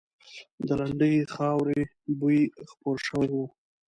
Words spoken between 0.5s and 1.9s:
د لندې خاورې